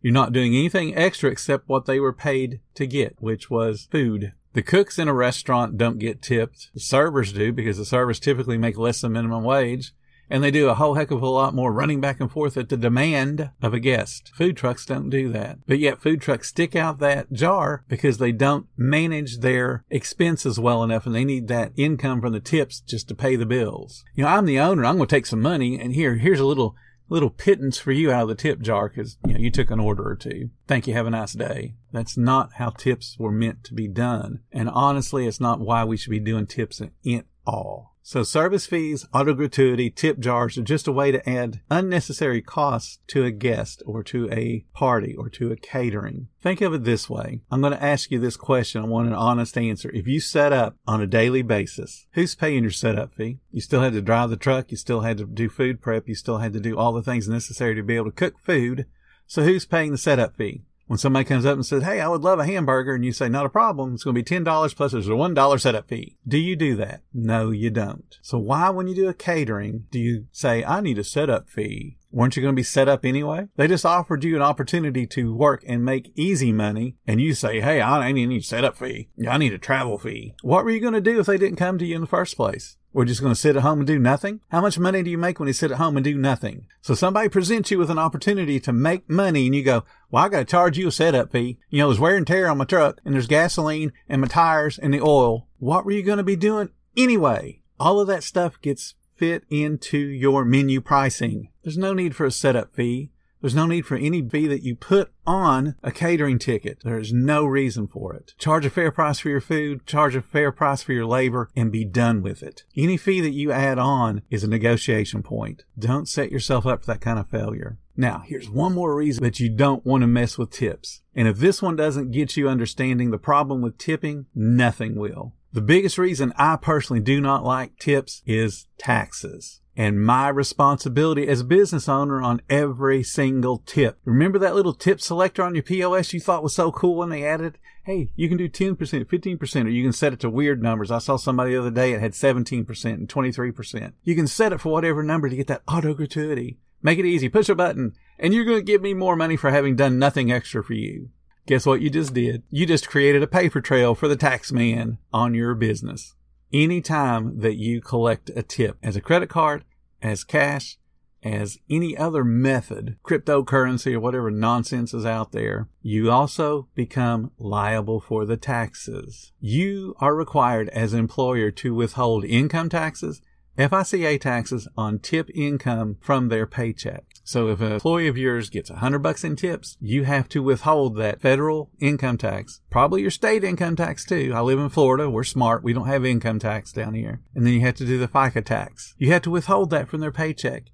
You're 0.00 0.12
not 0.12 0.32
doing 0.32 0.54
anything 0.54 0.96
extra 0.96 1.30
except 1.30 1.68
what 1.68 1.86
they 1.86 1.98
were 1.98 2.12
paid 2.12 2.60
to 2.74 2.86
get, 2.86 3.16
which 3.20 3.48
was 3.48 3.88
food. 3.90 4.32
The 4.52 4.62
cooks 4.62 4.98
in 4.98 5.08
a 5.08 5.14
restaurant 5.14 5.78
don't 5.78 5.98
get 5.98 6.22
tipped. 6.22 6.70
The 6.74 6.80
servers 6.80 7.32
do 7.32 7.52
because 7.52 7.78
the 7.78 7.84
servers 7.84 8.20
typically 8.20 8.58
make 8.58 8.76
less 8.76 9.00
than 9.00 9.12
minimum 9.12 9.44
wage 9.44 9.92
and 10.30 10.42
they 10.42 10.50
do 10.50 10.68
a 10.68 10.74
whole 10.74 10.94
heck 10.94 11.10
of 11.10 11.22
a 11.22 11.28
lot 11.28 11.54
more 11.54 11.72
running 11.72 12.00
back 12.00 12.20
and 12.20 12.30
forth 12.30 12.56
at 12.56 12.68
the 12.68 12.76
demand 12.76 13.50
of 13.62 13.74
a 13.74 13.80
guest. 13.80 14.30
Food 14.34 14.56
trucks 14.56 14.86
don't 14.86 15.10
do 15.10 15.30
that. 15.32 15.58
But 15.66 15.78
yet 15.78 16.00
food 16.00 16.20
trucks 16.20 16.48
stick 16.48 16.74
out 16.74 16.98
that 16.98 17.32
jar 17.32 17.84
because 17.88 18.18
they 18.18 18.32
don't 18.32 18.66
manage 18.76 19.38
their 19.38 19.84
expenses 19.90 20.58
well 20.58 20.82
enough 20.82 21.06
and 21.06 21.14
they 21.14 21.24
need 21.24 21.48
that 21.48 21.72
income 21.76 22.20
from 22.20 22.32
the 22.32 22.40
tips 22.40 22.80
just 22.80 23.08
to 23.08 23.14
pay 23.14 23.36
the 23.36 23.46
bills. 23.46 24.04
You 24.14 24.24
know, 24.24 24.30
I'm 24.30 24.46
the 24.46 24.60
owner. 24.60 24.84
I'm 24.84 24.96
going 24.96 25.08
to 25.08 25.14
take 25.14 25.26
some 25.26 25.42
money 25.42 25.78
and 25.78 25.94
here, 25.94 26.16
here's 26.16 26.40
a 26.40 26.46
little 26.46 26.76
little 27.08 27.30
pittance 27.30 27.78
for 27.78 27.92
you 27.92 28.10
out 28.10 28.22
of 28.22 28.28
the 28.28 28.34
tip 28.34 28.60
jar 28.60 28.88
because 28.88 29.18
you 29.26 29.34
know 29.34 29.38
you 29.38 29.50
took 29.50 29.70
an 29.70 29.80
order 29.80 30.08
or 30.08 30.16
two. 30.16 30.50
Thank 30.66 30.86
you. 30.86 30.94
Have 30.94 31.06
a 31.06 31.10
nice 31.10 31.32
day. 31.32 31.74
That's 31.92 32.16
not 32.16 32.54
how 32.54 32.70
tips 32.70 33.16
were 33.18 33.30
meant 33.30 33.62
to 33.64 33.74
be 33.74 33.88
done. 33.88 34.40
And 34.52 34.68
honestly, 34.68 35.26
it's 35.26 35.40
not 35.40 35.60
why 35.60 35.84
we 35.84 35.96
should 35.96 36.10
be 36.10 36.20
doing 36.20 36.46
tips 36.46 36.80
at 36.80 37.24
all. 37.46 37.93
So 38.06 38.22
service 38.22 38.66
fees, 38.66 39.06
auto 39.14 39.32
gratuity, 39.32 39.88
tip 39.88 40.18
jars 40.18 40.58
are 40.58 40.62
just 40.62 40.86
a 40.86 40.92
way 40.92 41.10
to 41.10 41.26
add 41.26 41.62
unnecessary 41.70 42.42
costs 42.42 42.98
to 43.06 43.24
a 43.24 43.30
guest 43.30 43.82
or 43.86 44.02
to 44.02 44.30
a 44.30 44.66
party 44.74 45.16
or 45.16 45.30
to 45.30 45.50
a 45.50 45.56
catering. 45.56 46.28
Think 46.42 46.60
of 46.60 46.74
it 46.74 46.84
this 46.84 47.08
way. 47.08 47.40
I'm 47.50 47.62
going 47.62 47.72
to 47.72 47.82
ask 47.82 48.10
you 48.10 48.18
this 48.18 48.36
question. 48.36 48.82
I 48.82 48.86
want 48.88 49.08
an 49.08 49.14
honest 49.14 49.56
answer. 49.56 49.90
If 49.90 50.06
you 50.06 50.20
set 50.20 50.52
up 50.52 50.76
on 50.86 51.00
a 51.00 51.06
daily 51.06 51.40
basis, 51.40 52.06
who's 52.12 52.34
paying 52.34 52.62
your 52.62 52.72
setup 52.72 53.14
fee? 53.14 53.38
You 53.50 53.62
still 53.62 53.80
had 53.80 53.94
to 53.94 54.02
drive 54.02 54.28
the 54.28 54.36
truck. 54.36 54.70
You 54.70 54.76
still 54.76 55.00
had 55.00 55.16
to 55.16 55.24
do 55.24 55.48
food 55.48 55.80
prep. 55.80 56.06
You 56.06 56.14
still 56.14 56.38
had 56.38 56.52
to 56.52 56.60
do 56.60 56.76
all 56.76 56.92
the 56.92 57.02
things 57.02 57.26
necessary 57.26 57.74
to 57.74 57.82
be 57.82 57.96
able 57.96 58.10
to 58.10 58.12
cook 58.12 58.34
food. 58.38 58.84
So 59.26 59.44
who's 59.44 59.64
paying 59.64 59.92
the 59.92 59.98
setup 59.98 60.36
fee? 60.36 60.60
When 60.86 60.98
somebody 60.98 61.24
comes 61.24 61.46
up 61.46 61.54
and 61.54 61.64
says, 61.64 61.82
Hey, 61.82 62.00
I 62.00 62.08
would 62.08 62.22
love 62.22 62.38
a 62.38 62.46
hamburger. 62.46 62.94
And 62.94 63.04
you 63.04 63.12
say, 63.12 63.28
not 63.28 63.46
a 63.46 63.50
problem. 63.50 63.94
It's 63.94 64.04
going 64.04 64.14
to 64.14 64.22
be 64.22 64.44
$10 64.44 64.76
plus 64.76 64.92
there's 64.92 65.08
a 65.08 65.12
$1 65.12 65.60
setup 65.60 65.88
fee. 65.88 66.16
Do 66.26 66.38
you 66.38 66.56
do 66.56 66.76
that? 66.76 67.02
No, 67.12 67.50
you 67.50 67.70
don't. 67.70 68.18
So 68.22 68.38
why, 68.38 68.70
when 68.70 68.86
you 68.86 68.94
do 68.94 69.08
a 69.08 69.14
catering, 69.14 69.86
do 69.90 69.98
you 69.98 70.26
say, 70.30 70.64
I 70.64 70.80
need 70.80 70.98
a 70.98 71.04
setup 71.04 71.48
fee? 71.48 71.96
Weren't 72.10 72.36
you 72.36 72.42
going 72.42 72.54
to 72.54 72.56
be 72.56 72.62
set 72.62 72.88
up 72.88 73.04
anyway? 73.04 73.48
They 73.56 73.66
just 73.66 73.84
offered 73.84 74.22
you 74.22 74.36
an 74.36 74.42
opportunity 74.42 75.04
to 75.08 75.34
work 75.34 75.64
and 75.66 75.84
make 75.84 76.12
easy 76.14 76.52
money. 76.52 76.96
And 77.06 77.20
you 77.20 77.34
say, 77.34 77.60
Hey, 77.60 77.80
I 77.80 78.12
need 78.12 78.30
a 78.30 78.40
setup 78.40 78.76
fee. 78.76 79.08
I 79.28 79.38
need 79.38 79.52
a 79.52 79.58
travel 79.58 79.98
fee. 79.98 80.34
What 80.42 80.64
were 80.64 80.70
you 80.70 80.80
going 80.80 80.94
to 80.94 81.00
do 81.00 81.18
if 81.18 81.26
they 81.26 81.38
didn't 81.38 81.58
come 81.58 81.78
to 81.78 81.84
you 81.84 81.96
in 81.96 82.02
the 82.02 82.06
first 82.06 82.36
place? 82.36 82.76
We're 82.94 83.04
just 83.04 83.20
going 83.20 83.34
to 83.34 83.40
sit 83.40 83.56
at 83.56 83.62
home 83.62 83.80
and 83.80 83.86
do 83.88 83.98
nothing? 83.98 84.40
How 84.50 84.60
much 84.60 84.78
money 84.78 85.02
do 85.02 85.10
you 85.10 85.18
make 85.18 85.40
when 85.40 85.48
you 85.48 85.52
sit 85.52 85.72
at 85.72 85.78
home 85.78 85.96
and 85.96 86.04
do 86.04 86.16
nothing? 86.16 86.68
So 86.80 86.94
somebody 86.94 87.28
presents 87.28 87.72
you 87.72 87.78
with 87.78 87.90
an 87.90 87.98
opportunity 87.98 88.60
to 88.60 88.72
make 88.72 89.10
money 89.10 89.46
and 89.46 89.54
you 89.54 89.64
go, 89.64 89.82
well, 90.12 90.24
I 90.24 90.28
got 90.28 90.38
to 90.38 90.44
charge 90.44 90.78
you 90.78 90.86
a 90.86 90.92
setup 90.92 91.32
fee. 91.32 91.58
You 91.70 91.80
know, 91.80 91.88
there's 91.88 91.98
wear 91.98 92.16
and 92.16 92.24
tear 92.24 92.48
on 92.48 92.58
my 92.58 92.64
truck 92.64 93.00
and 93.04 93.12
there's 93.12 93.26
gasoline 93.26 93.92
and 94.08 94.20
my 94.20 94.28
tires 94.28 94.78
and 94.78 94.94
the 94.94 95.00
oil. 95.00 95.48
What 95.58 95.84
were 95.84 95.90
you 95.90 96.04
going 96.04 96.18
to 96.18 96.24
be 96.24 96.36
doing 96.36 96.68
anyway? 96.96 97.62
All 97.80 97.98
of 97.98 98.06
that 98.06 98.22
stuff 98.22 98.60
gets 98.60 98.94
fit 99.16 99.42
into 99.50 99.98
your 99.98 100.44
menu 100.44 100.80
pricing. 100.80 101.48
There's 101.64 101.76
no 101.76 101.94
need 101.94 102.14
for 102.14 102.26
a 102.26 102.30
setup 102.30 102.74
fee. 102.74 103.10
There's 103.44 103.54
no 103.54 103.66
need 103.66 103.84
for 103.84 103.98
any 103.98 104.26
fee 104.26 104.46
that 104.46 104.62
you 104.62 104.74
put 104.74 105.12
on 105.26 105.74
a 105.82 105.92
catering 105.92 106.38
ticket. 106.38 106.78
There's 106.82 107.12
no 107.12 107.44
reason 107.44 107.86
for 107.86 108.14
it. 108.14 108.32
Charge 108.38 108.64
a 108.64 108.70
fair 108.70 108.90
price 108.90 109.18
for 109.18 109.28
your 109.28 109.42
food, 109.42 109.84
charge 109.84 110.16
a 110.16 110.22
fair 110.22 110.50
price 110.50 110.82
for 110.82 110.94
your 110.94 111.04
labor, 111.04 111.50
and 111.54 111.70
be 111.70 111.84
done 111.84 112.22
with 112.22 112.42
it. 112.42 112.64
Any 112.74 112.96
fee 112.96 113.20
that 113.20 113.34
you 113.34 113.52
add 113.52 113.78
on 113.78 114.22
is 114.30 114.44
a 114.44 114.48
negotiation 114.48 115.22
point. 115.22 115.64
Don't 115.78 116.08
set 116.08 116.32
yourself 116.32 116.64
up 116.64 116.80
for 116.80 116.86
that 116.86 117.02
kind 117.02 117.18
of 117.18 117.28
failure. 117.28 117.76
Now, 117.98 118.22
here's 118.24 118.48
one 118.48 118.72
more 118.72 118.94
reason 118.94 119.22
that 119.24 119.38
you 119.38 119.50
don't 119.50 119.84
want 119.84 120.00
to 120.00 120.06
mess 120.06 120.38
with 120.38 120.48
tips. 120.48 121.02
And 121.14 121.28
if 121.28 121.36
this 121.36 121.60
one 121.60 121.76
doesn't 121.76 122.12
get 122.12 122.38
you 122.38 122.48
understanding 122.48 123.10
the 123.10 123.18
problem 123.18 123.60
with 123.60 123.76
tipping, 123.76 124.24
nothing 124.34 124.94
will. 124.94 125.34
The 125.52 125.60
biggest 125.60 125.98
reason 125.98 126.32
I 126.38 126.56
personally 126.56 127.02
do 127.02 127.20
not 127.20 127.44
like 127.44 127.78
tips 127.78 128.22
is 128.24 128.68
taxes 128.78 129.60
and 129.76 130.04
my 130.04 130.28
responsibility 130.28 131.26
as 131.26 131.40
a 131.40 131.44
business 131.44 131.88
owner 131.88 132.22
on 132.22 132.42
every 132.48 133.02
single 133.02 133.58
tip. 133.66 133.98
Remember 134.04 134.38
that 134.38 134.54
little 134.54 134.74
tip 134.74 135.00
selector 135.00 135.42
on 135.42 135.54
your 135.54 135.62
POS 135.62 136.12
you 136.12 136.20
thought 136.20 136.42
was 136.42 136.54
so 136.54 136.70
cool 136.70 136.96
when 136.96 137.08
they 137.08 137.24
added? 137.24 137.58
Hey, 137.84 138.10
you 138.16 138.28
can 138.28 138.38
do 138.38 138.48
10%, 138.48 138.76
15%, 138.76 139.64
or 139.64 139.68
you 139.68 139.82
can 139.82 139.92
set 139.92 140.12
it 140.12 140.20
to 140.20 140.30
weird 140.30 140.62
numbers. 140.62 140.90
I 140.90 140.98
saw 140.98 141.16
somebody 141.16 141.52
the 141.52 141.60
other 141.60 141.70
day, 141.70 141.92
it 141.92 142.00
had 142.00 142.12
17% 142.12 142.84
and 142.84 143.08
23%. 143.08 143.92
You 144.02 144.14
can 144.14 144.26
set 144.26 144.52
it 144.52 144.60
for 144.60 144.72
whatever 144.72 145.02
number 145.02 145.28
to 145.28 145.36
get 145.36 145.48
that 145.48 145.62
auto 145.68 145.92
gratuity. 145.92 146.58
Make 146.82 146.98
it 146.98 147.06
easy. 147.06 147.28
Push 147.28 147.48
a 147.48 147.54
button 147.54 147.94
and 148.18 148.32
you're 148.32 148.44
going 148.44 148.58
to 148.58 148.64
give 148.64 148.82
me 148.82 148.94
more 148.94 149.16
money 149.16 149.36
for 149.36 149.50
having 149.50 149.76
done 149.76 149.98
nothing 149.98 150.30
extra 150.30 150.62
for 150.62 150.74
you. 150.74 151.10
Guess 151.46 151.66
what 151.66 151.82
you 151.82 151.90
just 151.90 152.14
did? 152.14 152.42
You 152.50 152.64
just 152.64 152.88
created 152.88 153.22
a 153.22 153.26
paper 153.26 153.60
trail 153.60 153.94
for 153.94 154.08
the 154.08 154.16
tax 154.16 154.50
man 154.50 154.98
on 155.12 155.34
your 155.34 155.54
business 155.54 156.14
anytime 156.54 157.40
that 157.40 157.56
you 157.56 157.80
collect 157.80 158.30
a 158.34 158.42
tip 158.42 158.78
as 158.82 158.96
a 158.96 159.00
credit 159.00 159.28
card, 159.28 159.64
as 160.00 160.24
cash, 160.24 160.78
as 161.22 161.58
any 161.70 161.96
other 161.96 162.22
method, 162.22 162.96
cryptocurrency 163.02 163.94
or 163.94 164.00
whatever 164.00 164.30
nonsense 164.30 164.92
is 164.94 165.06
out 165.06 165.32
there, 165.32 165.68
you 165.82 166.10
also 166.10 166.68
become 166.74 167.32
liable 167.38 167.98
for 167.98 168.24
the 168.24 168.36
taxes. 168.36 169.32
You 169.40 169.96
are 170.00 170.14
required 170.14 170.68
as 170.68 170.94
employer 170.94 171.50
to 171.52 171.74
withhold 171.74 172.24
income 172.24 172.68
taxes, 172.68 173.22
FICA 173.56 174.20
taxes 174.20 174.68
on 174.76 174.98
tip 174.98 175.30
income 175.34 175.96
from 176.00 176.28
their 176.28 176.46
paycheck. 176.46 177.04
So 177.22 177.48
if 177.48 177.60
an 177.60 177.72
employee 177.72 178.08
of 178.08 178.18
yours 178.18 178.50
gets 178.50 178.68
a 178.68 178.76
hundred 178.76 178.98
bucks 178.98 179.24
in 179.24 179.36
tips, 179.36 179.76
you 179.80 180.04
have 180.04 180.28
to 180.30 180.42
withhold 180.42 180.96
that 180.96 181.20
federal 181.20 181.70
income 181.80 182.18
tax, 182.18 182.60
probably 182.70 183.02
your 183.02 183.10
state 183.10 183.44
income 183.44 183.76
tax 183.76 184.04
too. 184.04 184.32
I 184.34 184.40
live 184.40 184.58
in 184.58 184.68
Florida. 184.68 185.08
We're 185.08 185.24
smart. 185.24 185.62
We 185.62 185.72
don't 185.72 185.86
have 185.86 186.04
income 186.04 186.38
tax 186.38 186.72
down 186.72 186.94
here. 186.94 187.22
And 187.34 187.46
then 187.46 187.54
you 187.54 187.60
have 187.60 187.76
to 187.76 187.86
do 187.86 187.98
the 187.98 188.08
FICA 188.08 188.44
tax. 188.44 188.94
You 188.98 189.12
have 189.12 189.22
to 189.22 189.30
withhold 189.30 189.70
that 189.70 189.88
from 189.88 190.00
their 190.00 190.12
paycheck 190.12 190.64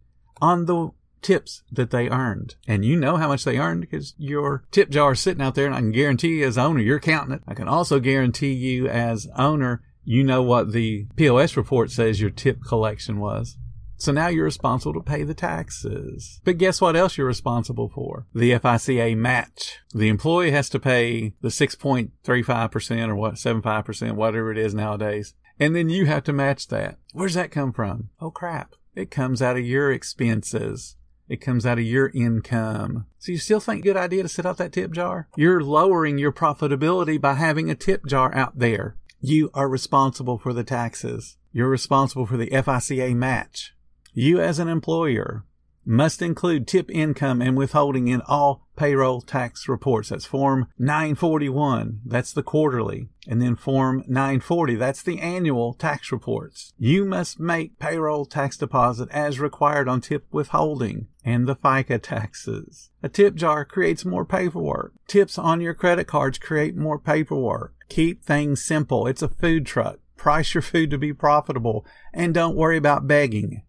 on 0.40 0.64
the 0.64 0.90
tips 1.22 1.62
that 1.70 1.90
they 1.90 2.08
earned. 2.08 2.56
And 2.66 2.84
you 2.84 2.96
know 2.96 3.16
how 3.16 3.28
much 3.28 3.44
they 3.44 3.58
earned 3.58 3.82
because 3.82 4.14
your 4.16 4.64
tip 4.70 4.90
jar 4.90 5.12
is 5.12 5.20
sitting 5.20 5.42
out 5.42 5.54
there 5.54 5.66
and 5.66 5.74
I 5.74 5.80
can 5.80 5.92
guarantee 5.92 6.38
you 6.38 6.46
as 6.46 6.58
owner, 6.58 6.80
you're 6.80 6.98
counting 6.98 7.34
it. 7.34 7.42
I 7.46 7.54
can 7.54 7.68
also 7.68 8.00
guarantee 8.00 8.52
you 8.52 8.88
as 8.88 9.28
owner, 9.36 9.82
you 10.04 10.24
know 10.24 10.42
what 10.42 10.72
the 10.72 11.06
POS 11.16 11.56
report 11.56 11.90
says 11.90 12.20
your 12.20 12.30
tip 12.30 12.62
collection 12.66 13.20
was. 13.20 13.56
So 14.00 14.12
now 14.12 14.28
you're 14.28 14.44
responsible 14.44 14.94
to 14.94 15.00
pay 15.00 15.24
the 15.24 15.34
taxes. 15.34 16.40
But 16.42 16.56
guess 16.56 16.80
what 16.80 16.96
else 16.96 17.18
you're 17.18 17.26
responsible 17.26 17.90
for? 17.90 18.26
The 18.34 18.52
FICA 18.52 19.14
match. 19.14 19.78
The 19.94 20.08
employee 20.08 20.52
has 20.52 20.70
to 20.70 20.80
pay 20.80 21.34
the 21.42 21.48
6.35% 21.48 23.08
or 23.08 23.14
what, 23.14 23.34
75%, 23.34 24.12
whatever 24.12 24.50
it 24.50 24.56
is 24.56 24.74
nowadays. 24.74 25.34
And 25.58 25.76
then 25.76 25.90
you 25.90 26.06
have 26.06 26.24
to 26.24 26.32
match 26.32 26.68
that. 26.68 26.96
Where's 27.12 27.34
that 27.34 27.50
come 27.50 27.74
from? 27.74 28.08
Oh 28.22 28.30
crap. 28.30 28.74
It 28.94 29.10
comes 29.10 29.42
out 29.42 29.58
of 29.58 29.66
your 29.66 29.92
expenses. 29.92 30.96
It 31.28 31.42
comes 31.42 31.66
out 31.66 31.78
of 31.78 31.84
your 31.84 32.08
income. 32.08 33.04
So 33.18 33.32
you 33.32 33.38
still 33.38 33.60
think 33.60 33.84
good 33.84 33.98
idea 33.98 34.22
to 34.22 34.28
set 34.28 34.46
up 34.46 34.56
that 34.56 34.72
tip 34.72 34.92
jar? 34.92 35.28
You're 35.36 35.62
lowering 35.62 36.16
your 36.16 36.32
profitability 36.32 37.20
by 37.20 37.34
having 37.34 37.70
a 37.70 37.74
tip 37.74 38.06
jar 38.06 38.34
out 38.34 38.58
there. 38.58 38.96
You 39.20 39.50
are 39.52 39.68
responsible 39.68 40.38
for 40.38 40.52
the 40.52 40.64
taxes. 40.64 41.36
You're 41.52 41.68
responsible 41.68 42.26
for 42.26 42.36
the 42.36 42.48
FICA 42.50 43.14
match. 43.14 43.74
You 44.14 44.40
as 44.40 44.58
an 44.58 44.68
employer 44.68 45.44
must 45.84 46.22
include 46.22 46.66
tip 46.66 46.90
income 46.90 47.42
and 47.42 47.56
withholding 47.56 48.08
in 48.08 48.22
all 48.26 48.66
payroll 48.76 49.20
tax 49.20 49.68
reports. 49.68 50.10
That's 50.10 50.24
Form 50.24 50.68
941. 50.78 52.00
That's 52.04 52.32
the 52.32 52.42
quarterly. 52.42 53.08
And 53.26 53.42
then 53.42 53.56
Form 53.56 54.04
940. 54.06 54.76
That's 54.76 55.02
the 55.02 55.20
annual 55.20 55.74
tax 55.74 56.12
reports. 56.12 56.72
You 56.78 57.04
must 57.04 57.40
make 57.40 57.78
payroll 57.78 58.24
tax 58.24 58.56
deposit 58.56 59.08
as 59.10 59.40
required 59.40 59.88
on 59.88 60.00
tip 60.00 60.26
withholding 60.30 61.08
and 61.24 61.46
the 61.46 61.56
FICA 61.56 62.00
taxes. 62.00 62.90
A 63.02 63.08
tip 63.08 63.34
jar 63.34 63.64
creates 63.64 64.04
more 64.04 64.24
paperwork. 64.24 64.94
Tips 65.06 65.38
on 65.38 65.60
your 65.60 65.74
credit 65.74 66.06
cards 66.06 66.38
create 66.38 66.76
more 66.76 66.98
paperwork. 66.98 67.74
Keep 67.90 68.24
things 68.24 68.64
simple. 68.64 69.06
It's 69.06 69.20
a 69.20 69.28
food 69.28 69.66
truck. 69.66 69.98
Price 70.16 70.54
your 70.54 70.62
food 70.62 70.90
to 70.90 70.98
be 70.98 71.12
profitable 71.12 71.84
and 72.14 72.32
don't 72.32 72.56
worry 72.56 72.76
about 72.76 73.08
begging. 73.08 73.62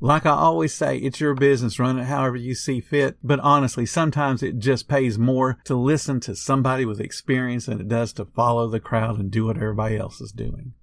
Like 0.00 0.26
I 0.26 0.30
always 0.30 0.72
say, 0.72 0.98
it's 0.98 1.20
your 1.20 1.34
business. 1.34 1.78
Run 1.78 1.98
it 1.98 2.04
however 2.04 2.36
you 2.36 2.54
see 2.54 2.80
fit. 2.80 3.16
But 3.22 3.40
honestly, 3.40 3.84
sometimes 3.84 4.42
it 4.42 4.58
just 4.58 4.86
pays 4.86 5.18
more 5.18 5.58
to 5.64 5.74
listen 5.74 6.20
to 6.20 6.36
somebody 6.36 6.84
with 6.84 7.00
experience 7.00 7.66
than 7.66 7.80
it 7.80 7.88
does 7.88 8.12
to 8.14 8.26
follow 8.26 8.68
the 8.68 8.80
crowd 8.80 9.18
and 9.18 9.30
do 9.30 9.46
what 9.46 9.56
everybody 9.56 9.96
else 9.96 10.20
is 10.20 10.30
doing. 10.30 10.74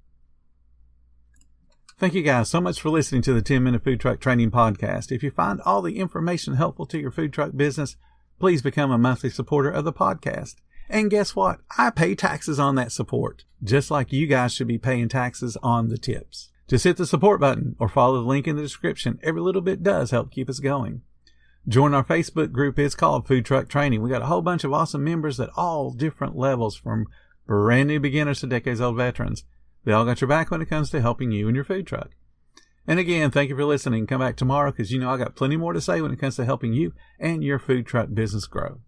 Thank 1.97 2.15
you 2.15 2.23
guys 2.23 2.49
so 2.49 2.59
much 2.59 2.81
for 2.81 2.89
listening 2.89 3.21
to 3.21 3.33
the 3.33 3.43
10 3.43 3.63
Minute 3.63 3.83
Food 3.83 3.99
Truck 3.99 4.19
Training 4.19 4.49
Podcast. 4.51 5.11
If 5.11 5.21
you 5.21 5.29
find 5.29 5.61
all 5.61 5.83
the 5.83 5.99
information 5.99 6.55
helpful 6.55 6.87
to 6.87 6.99
your 6.99 7.11
food 7.11 7.31
truck 7.31 7.51
business, 7.55 7.95
please 8.39 8.63
become 8.63 8.91
a 8.91 8.97
monthly 8.97 9.29
supporter 9.29 9.69
of 9.69 9.85
the 9.85 9.93
podcast. 9.93 10.55
And 10.91 11.09
guess 11.09 11.37
what? 11.37 11.61
I 11.77 11.89
pay 11.89 12.15
taxes 12.15 12.59
on 12.59 12.75
that 12.75 12.91
support, 12.91 13.45
just 13.63 13.89
like 13.89 14.11
you 14.11 14.27
guys 14.27 14.53
should 14.53 14.67
be 14.67 14.77
paying 14.77 15.07
taxes 15.07 15.55
on 15.63 15.87
the 15.87 15.97
tips. 15.97 16.51
Just 16.67 16.83
hit 16.83 16.97
the 16.97 17.05
support 17.05 17.39
button 17.39 17.77
or 17.79 17.87
follow 17.87 18.21
the 18.21 18.27
link 18.27 18.45
in 18.45 18.57
the 18.57 18.61
description. 18.61 19.17
Every 19.23 19.39
little 19.39 19.61
bit 19.61 19.83
does 19.83 20.11
help 20.11 20.31
keep 20.31 20.49
us 20.49 20.59
going. 20.59 21.01
Join 21.65 21.93
our 21.93 22.03
Facebook 22.03 22.51
group. 22.51 22.77
It's 22.77 22.93
called 22.93 23.25
Food 23.25 23.45
Truck 23.45 23.69
Training. 23.69 24.01
We 24.01 24.09
got 24.09 24.21
a 24.21 24.25
whole 24.25 24.41
bunch 24.41 24.65
of 24.65 24.73
awesome 24.73 25.01
members 25.01 25.39
at 25.39 25.49
all 25.55 25.91
different 25.91 26.35
levels 26.35 26.75
from 26.75 27.07
brand 27.47 27.87
new 27.87 28.01
beginners 28.01 28.41
to 28.41 28.47
decades 28.47 28.81
old 28.81 28.97
veterans. 28.97 29.45
They 29.85 29.93
all 29.93 30.03
got 30.03 30.19
your 30.19 30.27
back 30.27 30.51
when 30.51 30.61
it 30.61 30.69
comes 30.69 30.89
to 30.89 30.99
helping 30.99 31.31
you 31.31 31.47
and 31.47 31.55
your 31.55 31.63
food 31.63 31.87
truck. 31.87 32.11
And 32.85 32.99
again, 32.99 33.31
thank 33.31 33.49
you 33.49 33.55
for 33.55 33.63
listening. 33.63 34.07
Come 34.07 34.19
back 34.19 34.35
tomorrow 34.35 34.71
because 34.71 34.91
you 34.91 34.99
know 34.99 35.09
I 35.09 35.15
got 35.15 35.37
plenty 35.37 35.55
more 35.55 35.71
to 35.71 35.79
say 35.79 36.01
when 36.01 36.11
it 36.11 36.19
comes 36.19 36.35
to 36.35 36.43
helping 36.43 36.73
you 36.73 36.91
and 37.17 37.45
your 37.45 37.59
food 37.59 37.85
truck 37.85 38.09
business 38.13 38.45
grow. 38.45 38.81